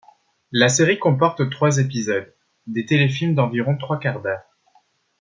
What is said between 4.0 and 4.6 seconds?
d'heure.